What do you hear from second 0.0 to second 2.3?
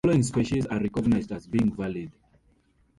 The following species are recognized as being valid.